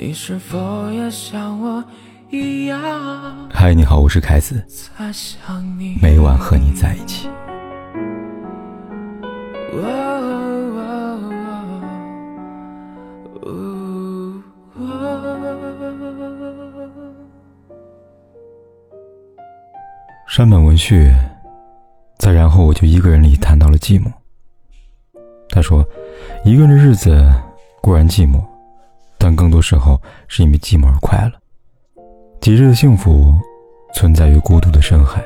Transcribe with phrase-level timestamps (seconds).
[0.00, 1.82] 你是否也像我
[2.30, 2.80] 一样？
[3.50, 4.64] 嗨，你好，我是凯子，
[6.00, 7.28] 每晚和你在一起。
[20.28, 21.10] 山本文绪，
[22.18, 24.12] 再然后我就一个人里谈到了寂寞。
[25.48, 25.84] 他说，
[26.44, 27.20] 一个人的日子
[27.82, 28.40] 固然寂寞。
[29.18, 31.32] 但更多时候是因为寂寞而快乐。
[32.40, 33.34] 极致的幸福
[33.92, 35.22] 存在于孤独的深海。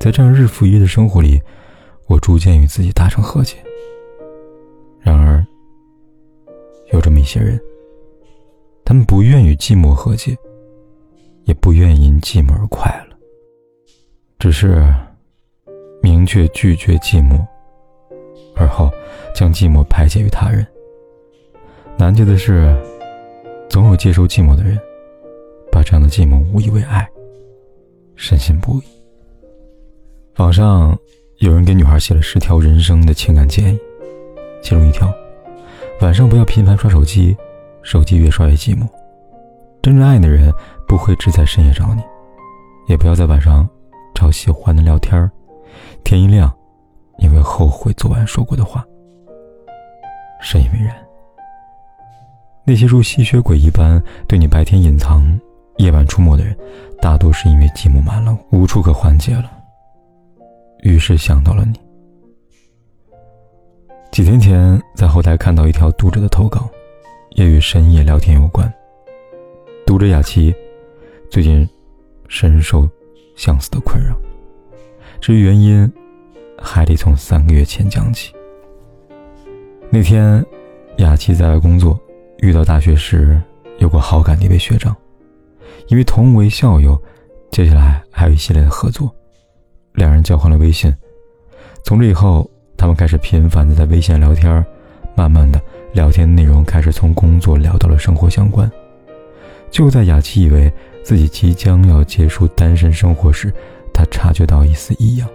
[0.00, 1.40] 在这样日复一日的生活里，
[2.08, 3.56] 我逐渐与自己达成和解。
[5.00, 5.46] 然而，
[6.92, 7.60] 有这么一些人，
[8.84, 10.36] 他们不愿与寂寞和解，
[11.44, 13.16] 也不愿因寂寞而快乐，
[14.40, 14.84] 只是
[16.02, 17.40] 明确拒绝寂寞，
[18.56, 18.90] 而后
[19.34, 20.66] 将寂寞排解于他人。
[22.02, 22.76] 难解的是，
[23.68, 24.76] 总有接受寂寞的人，
[25.70, 27.08] 把这样的寂寞误以为爱，
[28.16, 28.82] 深信不疑。
[30.38, 30.98] 网上
[31.36, 33.78] 有人给女孩写了十条人生的情感建议，
[34.60, 35.14] 其中一条：
[36.00, 37.36] 晚上不要频繁刷手机，
[37.84, 38.84] 手机越刷越寂寞。
[39.80, 40.52] 真正爱你的人
[40.88, 42.02] 不会只在深夜找你，
[42.88, 43.64] 也不要在晚上
[44.12, 45.30] 找喜欢的聊天
[46.02, 46.52] 天一亮，
[47.16, 48.84] 你会后悔昨晚说过的话。
[50.40, 50.92] 深以为然。
[52.64, 55.38] 那些如吸血鬼一般对你白天隐藏、
[55.78, 56.56] 夜晚出没的人，
[57.00, 59.50] 大多是因为寂寞满了，无处可缓解了，
[60.84, 61.80] 于是想到了你。
[64.12, 66.68] 几天前在后台看到一条读者的投稿，
[67.30, 68.72] 也与深夜聊天有关。
[69.84, 70.54] 读者雅琪
[71.28, 71.68] 最近
[72.28, 72.88] 深受
[73.34, 74.14] 相思的困扰，
[75.20, 75.92] 至于原因，
[76.56, 78.32] 还得从三个月前讲起。
[79.90, 80.44] 那天，
[80.98, 81.98] 雅琪在外工作。
[82.42, 83.40] 遇到大学时
[83.78, 84.94] 有过好感的一位学长，
[85.86, 87.00] 因为同为校友，
[87.52, 89.14] 接下来还有一系列的合作，
[89.94, 90.92] 两人交换了微信。
[91.84, 94.64] 从这以后，他们开始频繁的在微信聊天，
[95.14, 98.68] 慢慢的聊天内容开始从工作聊到了生活相关。
[99.70, 100.70] 就在雅琪以为
[101.04, 103.54] 自己即将要结束单身生活时，
[103.94, 105.28] 他察觉到一丝异样。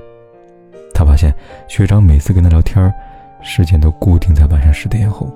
[0.93, 1.33] 他发现
[1.69, 2.93] 学长每次跟他聊天，
[3.41, 5.33] 时间都固定在晚上十点后。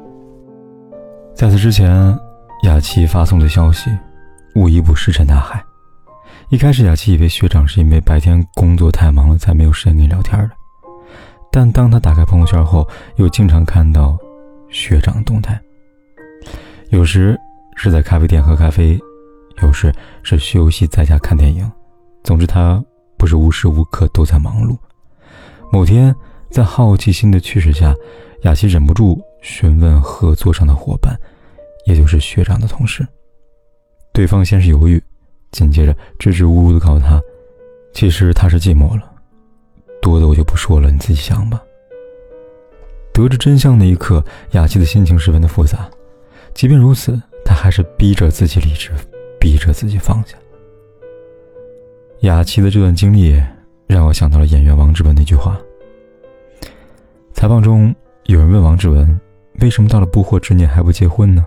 [1.33, 2.17] 在此之前，
[2.63, 3.89] 雅琪发送的消息
[4.53, 5.63] 无一不石沉大海。
[6.49, 10.51] 一开始，雅琪以为学长是因为白天工作太忙了才没有时间跟你聊天的。
[11.51, 14.17] 但当他打开朋友圈后，又经常看到
[14.69, 15.59] 学长动态。
[16.89, 17.39] 有时
[17.75, 18.99] 是在咖啡店喝咖啡，
[19.63, 19.91] 有时
[20.23, 21.69] 是休息在家看电影。
[22.23, 22.83] 总之，他
[23.17, 24.77] 不是无时无刻都在忙碌。
[25.71, 26.13] 某天，
[26.49, 27.95] 在好奇心的驱使下，
[28.43, 31.19] 雅琪忍不住询问合作上的伙伴。
[31.85, 33.05] 也就是学长的同事，
[34.13, 35.01] 对方先是犹豫，
[35.49, 37.19] 紧接着支支吾吾的告诉他
[37.91, 39.11] ：“其实他是寂寞了，
[39.99, 41.59] 多的我就不说了，你自己想吧。”
[43.11, 45.89] 得知真相那一刻，雅琪的心情十分的复杂。
[46.53, 48.91] 即便如此，他还是逼着自己理智，
[49.39, 50.37] 逼着自己放下。
[52.19, 53.41] 雅琪的这段经历
[53.87, 55.59] 让我想到了演员王志文那句话。
[57.33, 57.93] 采访中
[58.25, 59.19] 有人问王志文
[59.59, 61.45] ：“为什么到了不惑之年还不结婚呢？”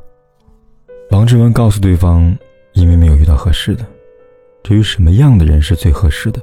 [1.10, 2.36] 王志文告诉对方
[2.74, 3.86] ：“因为没有遇到合适的。
[4.62, 6.40] 至于什么样的人是最合适的，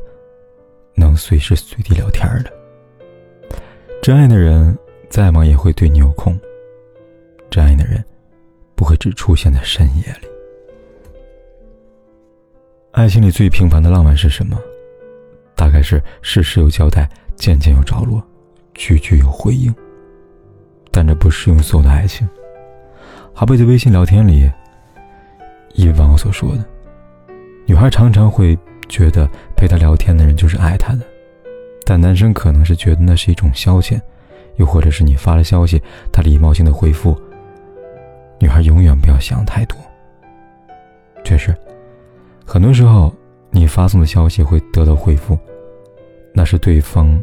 [0.95, 2.51] 能随时随地聊天的，
[4.01, 4.77] 真爱的人
[5.09, 6.39] 再忙也会对你有空。
[7.49, 8.03] 真爱的人
[8.75, 10.27] 不会只出现在深夜里。
[12.91, 14.57] 爱情里最平凡的浪漫是什么？
[15.55, 18.23] 大概是事事有交代，件件有着落，
[18.73, 19.73] 句句有回应。
[21.01, 22.29] 但这不适用所有的爱情。”
[23.33, 24.47] 好比在微信聊天里，
[25.73, 26.63] 一位网友所说的
[27.65, 28.55] ：“女孩常常会
[28.87, 31.01] 觉得陪她聊天的人就是爱她的，
[31.85, 33.99] 但男生可能是觉得那是一种消遣，
[34.57, 35.81] 又或者是你发了消息，
[36.11, 37.19] 他礼貌性的回复。
[38.39, 39.75] 女孩永远不要想太多。
[41.23, 41.55] 确实，
[42.45, 43.11] 很多时候
[43.49, 45.35] 你发送的消息会得到回复，
[46.31, 47.19] 那是对方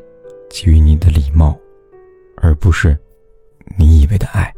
[0.50, 1.56] 给予你的礼貌，
[2.38, 2.98] 而不是
[3.76, 4.52] 你以为的爱。”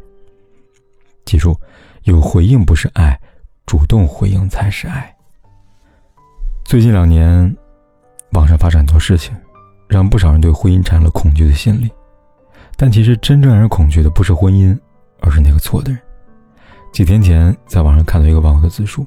[1.25, 1.55] 记住，
[2.03, 3.19] 有回应不是爱，
[3.65, 5.15] 主动回应才是爱。
[6.63, 7.55] 最近两年，
[8.31, 9.35] 网上发生很多事情，
[9.87, 11.89] 让不少人对婚姻产生了恐惧的心理。
[12.75, 14.77] 但其实真正让人恐惧的不是婚姻，
[15.19, 16.01] 而是那个错的人。
[16.91, 19.05] 几天前，在网上看到一个网友的自述：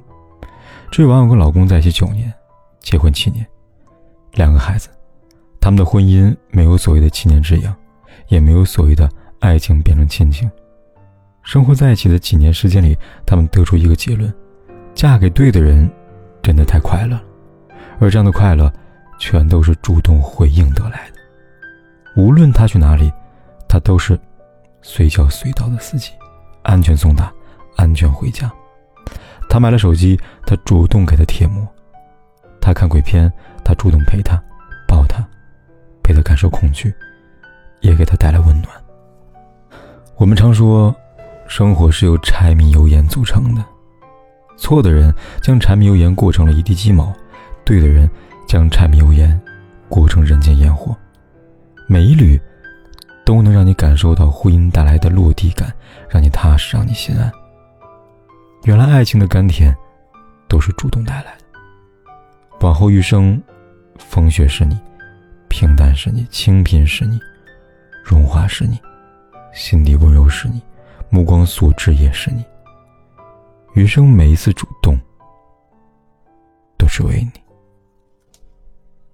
[0.91, 2.33] 这位网友跟老公在一起九年，
[2.81, 3.47] 结婚七年，
[4.35, 4.89] 两个孩子。
[5.61, 7.75] 他们的婚姻没有所谓的七年之痒，
[8.29, 9.09] 也没有所谓的
[9.45, 10.51] 爱情变成亲情。
[11.43, 12.97] 生活在一起的几年时间里，
[13.27, 14.33] 他们得出一个结论：
[14.95, 15.91] 嫁给对的人，
[16.43, 17.23] 真的太快乐了。
[18.01, 18.73] 而这样的快乐，
[19.19, 21.21] 全都是主动回应得来的。
[22.17, 23.13] 无论他去哪里，
[23.69, 24.19] 他都是
[24.81, 26.13] 随叫随到的司机，
[26.63, 27.31] 安全送达，
[27.77, 28.51] 安全回家。
[29.51, 31.63] 他买了手机，他主动给他贴膜；
[32.61, 33.31] 他看鬼片，
[33.63, 34.43] 他主动陪他，
[34.89, 35.23] 抱他，
[36.03, 36.93] 陪他感受恐惧，
[37.81, 38.84] 也给他带来温暖。
[40.17, 40.95] 我们常说，
[41.49, 43.65] 生活是由柴米油盐组成的。
[44.57, 45.13] 错的人
[45.43, 47.13] 将柴米油盐过成了一地鸡毛，
[47.65, 48.09] 对的人
[48.47, 49.39] 将柴米油盐
[49.89, 50.97] 过成人间烟火。
[51.89, 52.41] 每一缕
[53.25, 55.75] 都能让你感受到婚姻带来的落地感，
[56.09, 57.31] 让你踏实，让你心安。
[58.63, 59.77] 原来爱情的甘甜，
[60.49, 61.45] 都是主动带来的。
[62.61, 63.43] 往后余生，
[63.99, 64.79] 风雪是你，
[65.49, 67.19] 平淡是你，清贫是你，
[68.05, 68.79] 荣华是你，
[69.55, 70.61] 心底温柔是你，
[71.09, 72.45] 目光所至也是你。
[73.75, 74.99] 余生每一次主动，
[76.77, 77.31] 都是为你。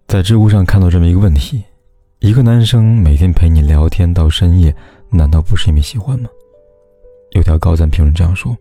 [0.08, 1.62] 在知乎上看到这么一个问题：
[2.20, 4.74] 一个男生每天陪你聊天到深夜，
[5.10, 6.28] 难道不是因为喜欢吗？
[7.32, 8.56] 有条高赞评论这样说。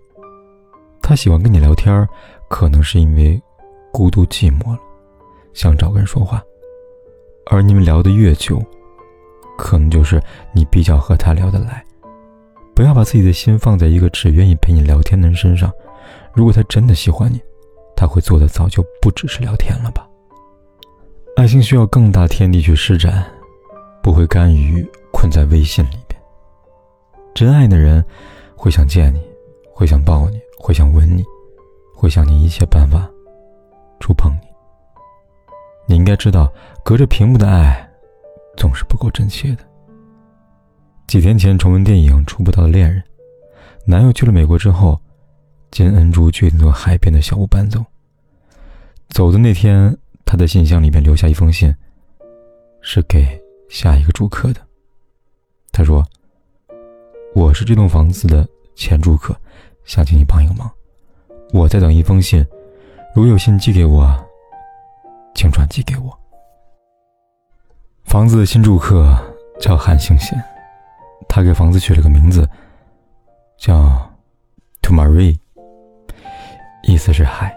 [1.01, 2.07] 他喜欢跟你聊天，
[2.49, 3.41] 可能是因为
[3.91, 4.79] 孤独寂寞了，
[5.53, 6.43] 想找个人说话。
[7.45, 8.61] 而你们聊得越久，
[9.59, 10.21] 可能就是
[10.53, 11.85] 你比较和他聊得来。
[12.73, 15.71] 不要把自己的心放在一个只愿意陪你聊天的人身上。
[16.33, 17.39] 如果他真的喜欢你，
[17.95, 20.07] 他会做的早就不只是聊天了吧？
[21.35, 23.25] 爱情需要更大天地去施展，
[24.01, 26.19] 不会甘于困在微信里边。
[27.35, 28.03] 真爱的人
[28.55, 29.21] 会想见你，
[29.73, 30.39] 会想抱你。
[30.61, 31.23] 会想吻你，
[31.95, 33.09] 会想你一切办法
[34.01, 34.47] 触碰你。
[35.87, 36.51] 你应该知道，
[36.83, 37.88] 隔着屏幕的爱
[38.57, 39.63] 总是不够真切的。
[41.07, 43.01] 几天前重温电影《触不到的恋人》，
[43.85, 44.99] 男友去了美国之后，
[45.71, 47.83] 金恩珠决定到海边的小屋搬走。
[49.09, 51.73] 走的那天，他在信箱里面留下一封信，
[52.81, 54.61] 是给下一个住客的。
[55.71, 56.05] 他说
[57.33, 59.35] ：“我是这栋房子的前住客。”
[59.85, 60.69] 想请你帮一个忙，
[61.51, 62.45] 我在等一封信，
[63.15, 64.07] 如有信寄给我，
[65.33, 66.15] 请转寄给我。
[68.09, 69.15] 房子的新住客
[69.61, 70.35] 叫韩星贤，
[71.27, 72.49] 他给房子取了个名字，
[73.55, 73.87] 叫
[74.81, 75.37] To Marie，
[76.81, 77.55] 意思是海。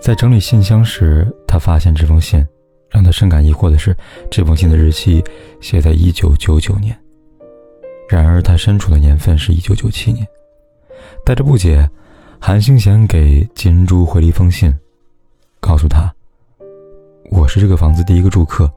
[0.00, 2.44] 在整理信箱时，他发现这封信，
[2.90, 3.96] 让他深感疑惑的是，
[4.28, 5.22] 这封信的日期
[5.60, 6.98] 写在一九九九年，
[8.08, 10.26] 然而他身处的年份是一九九七年。
[11.24, 11.88] 带着不解，
[12.40, 14.76] 韩星贤给金珠回了一封信，
[15.60, 16.12] 告诉他
[17.30, 18.68] ：“我是这个房子第一个住客，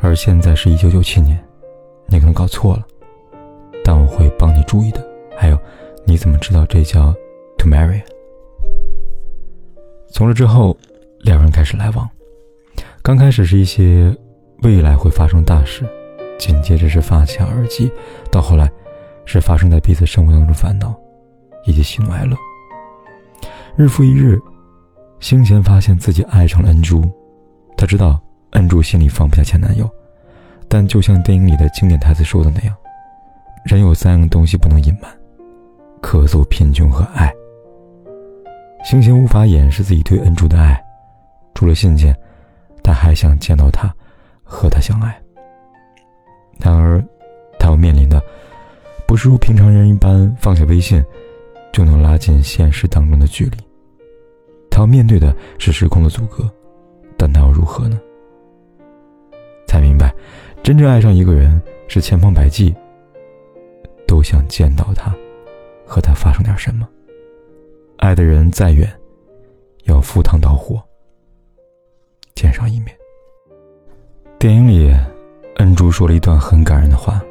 [0.00, 1.38] 而现在是一九九七年，
[2.06, 2.86] 你可能搞错了，
[3.84, 5.06] 但我会帮你注意的。
[5.36, 5.58] 还有，
[6.04, 7.14] 你怎么知道这叫
[7.58, 8.02] To Marry？”
[10.12, 10.76] 从这之后，
[11.20, 12.08] 两人开始来往。
[13.02, 14.14] 刚开始是一些
[14.62, 15.84] 未来会发生大事，
[16.38, 17.90] 紧接着是发卡而及，
[18.30, 18.70] 到后来
[19.24, 20.94] 是发生在彼此生活当中烦恼。
[21.66, 22.34] 以及喜怒哀乐。
[23.76, 24.40] 日复一日，
[25.20, 27.02] 星贤发现自己爱上了恩珠。
[27.76, 28.18] 他知道
[28.50, 29.88] 恩珠心里放不下前男友，
[30.68, 32.76] 但就像电影里的经典台词说的那样
[33.64, 35.10] ：“人有三样东西不能隐瞒，
[36.02, 37.32] 咳嗽、贫穷和爱。”
[38.84, 40.82] 星星无法掩饰自己对恩珠的爱，
[41.54, 42.16] 除了信件，
[42.82, 43.92] 他还想见到她，
[44.42, 45.14] 和她相爱。
[46.58, 47.02] 然而，
[47.58, 48.22] 他要面临的，
[49.06, 51.02] 不是如平常人一般放下微信。
[51.72, 53.56] 就能拉近现实当中的距离。
[54.72, 56.50] 他要面对的是时空的阻隔，
[57.16, 57.96] 但他要如何呢？
[59.70, 60.12] 才明白，
[60.64, 62.74] 真正爱上一个人是千方百计
[64.04, 65.14] 都想见到他，
[65.86, 66.88] 和他发生点什么。
[67.98, 68.92] 爱的人再远，
[69.84, 70.82] 要赴汤蹈火
[72.34, 72.88] 见上一面。
[74.40, 74.92] 电影里，
[75.58, 77.22] 恩珠说了一段很感人的话。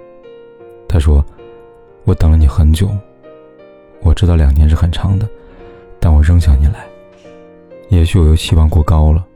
[0.88, 1.24] 他说
[2.08, 2.89] ：“我等了你很久。”
[4.01, 5.27] 我知道两年是很长的，
[6.00, 6.88] 但我仍想你来。
[7.89, 9.27] 也许我又期望过高了。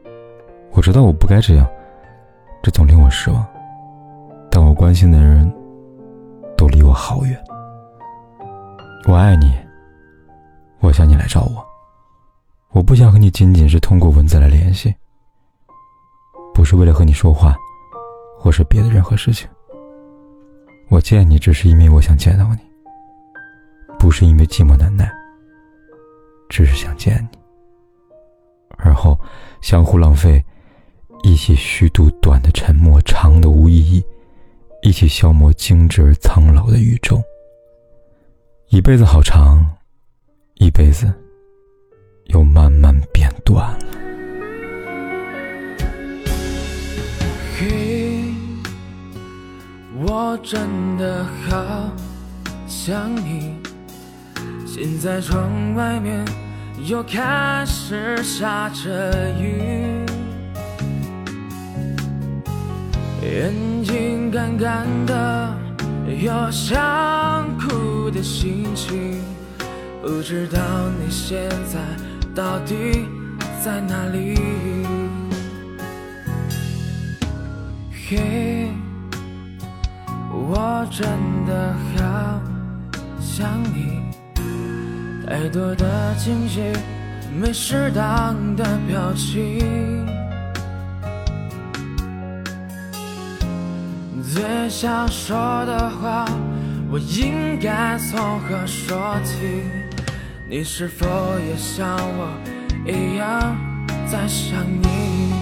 [0.72, 1.68] 我知道我不该这样，
[2.64, 3.46] 这总令我失望。
[4.50, 5.52] 但我关心的人
[6.56, 7.38] 都离我好远。
[9.06, 9.54] 我爱你，
[10.80, 11.64] 我想你来找我。
[12.72, 14.96] 我不想和你仅仅是通过文字来联系，
[16.54, 17.54] 不是为了和你说话，
[18.40, 19.48] 或是别的任何事情。
[20.90, 22.60] 我见你只是因为我想见到你。
[24.00, 25.12] 不是因为寂寞难耐，
[26.50, 27.38] 只是想见你。
[28.78, 29.18] 而后
[29.62, 30.44] 相互浪费，
[31.24, 34.04] 一起虚度短的沉默，长的无意义，
[34.82, 37.24] 一起消磨精致而苍老的宇宙。
[38.68, 39.66] 一辈子好长，
[40.56, 41.12] 一辈子
[42.26, 43.86] 又慢慢变短了。
[47.58, 48.26] 嘿，
[50.06, 51.90] 我真的好
[52.68, 53.56] 想你。
[54.68, 56.24] 现在窗外面
[56.86, 60.03] 又开始下着雨。
[63.24, 63.54] 眼
[63.84, 65.58] 睛干干的，
[66.22, 69.22] 有想哭的心情，
[70.02, 70.60] 不知道
[71.00, 71.80] 你现在
[72.36, 73.08] 到底
[73.64, 74.38] 在哪里？
[78.10, 78.68] 嘿，
[80.30, 81.08] 我真
[81.48, 82.42] 的好
[83.22, 84.02] 想你，
[85.26, 86.62] 太多的惊喜，
[87.40, 90.06] 没适当的表情。
[94.32, 96.26] 最想说的话，
[96.90, 99.64] 我应该从何说起？
[100.48, 101.06] 你是否
[101.40, 102.30] 也像我
[102.86, 103.56] 一样
[104.08, 105.34] 在想你？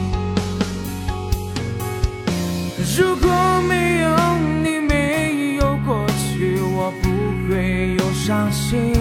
[2.98, 3.30] 如果
[3.70, 4.10] 没有
[4.64, 7.10] 你，没有过去，我不
[7.48, 8.94] 会有伤心。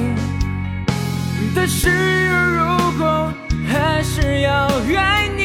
[1.55, 1.89] 但是
[2.29, 3.33] 如果
[3.67, 5.40] 还是要爱你。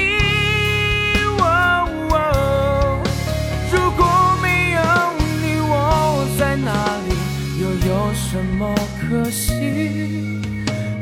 [8.15, 9.51] 什么可惜？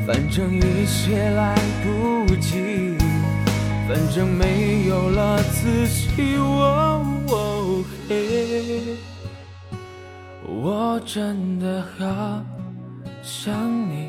[0.06, 2.96] 反正一切来不及，
[3.88, 6.36] 反正没有了自己。
[6.36, 8.96] 哦嘿，
[10.46, 12.42] 我真的好
[13.22, 13.54] 想
[13.88, 14.08] 你，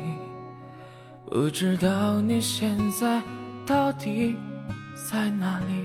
[1.30, 3.22] 不知道你现在
[3.66, 4.36] 到底
[5.10, 5.84] 在哪里？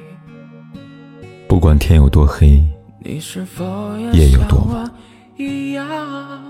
[1.47, 2.61] 不管天有多黑，
[3.05, 4.91] 夜有多晚。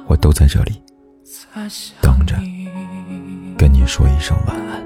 [0.08, 0.82] 我都在这里
[2.02, 2.36] 等着，
[3.58, 4.82] 跟你说一声晚安。